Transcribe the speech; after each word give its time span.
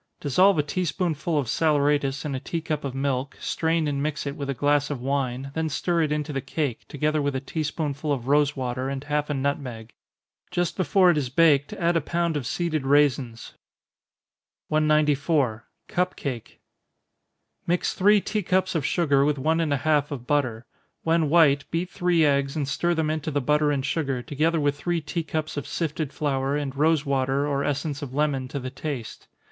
Dissolve 0.19 0.57
a 0.57 0.63
tea 0.63 0.83
spoonful 0.85 1.37
of 1.37 1.45
saleratus 1.47 2.25
in 2.25 2.33
a 2.33 2.39
tea 2.39 2.59
cup 2.61 2.83
of 2.83 2.95
milk, 2.95 3.37
strain 3.39 3.87
and 3.87 4.01
mix 4.01 4.25
it 4.25 4.35
with 4.35 4.49
a 4.49 4.55
glass 4.55 4.89
of 4.89 4.99
wine, 4.99 5.51
then 5.53 5.69
stir 5.69 6.01
it 6.01 6.11
into 6.11 6.33
the 6.33 6.41
cake, 6.41 6.87
together 6.87 7.21
with 7.21 7.35
a 7.35 7.39
tea 7.39 7.61
spoonful 7.61 8.11
of 8.11 8.27
rosewater, 8.27 8.89
and 8.89 9.03
half 9.03 9.29
a 9.29 9.35
nutmeg. 9.35 9.93
Just 10.49 10.75
before 10.75 11.11
it 11.11 11.19
is 11.19 11.29
baked, 11.29 11.73
add 11.73 11.95
a 11.95 12.01
pound 12.01 12.35
of 12.35 12.47
seeded 12.47 12.83
raisins. 12.83 13.53
194. 14.69 15.65
Cup 15.87 16.15
Cake. 16.15 16.59
Mix 17.67 17.93
three 17.93 18.19
tea 18.19 18.41
cups 18.41 18.73
of 18.73 18.83
sugar 18.83 19.23
with 19.23 19.37
one 19.37 19.59
and 19.59 19.71
a 19.71 19.77
half 19.77 20.09
of 20.09 20.25
butter. 20.25 20.65
When 21.03 21.29
white, 21.29 21.69
beat 21.69 21.91
three 21.91 22.25
eggs, 22.25 22.55
and 22.55 22.67
stir 22.67 22.95
them 22.95 23.11
into 23.11 23.29
the 23.29 23.39
butter 23.39 23.69
and 23.71 23.85
sugar, 23.85 24.23
together 24.23 24.59
with 24.59 24.75
three 24.79 24.99
tea 25.01 25.21
cups 25.21 25.57
of 25.57 25.67
sifted 25.67 26.11
flour, 26.11 26.55
and 26.57 26.75
rosewater 26.75 27.45
or 27.45 27.63
essence 27.63 28.01
of 28.01 28.15
lemon 28.15 28.47
to 28.47 28.59
the 28.59 28.71
taste. 28.71 29.27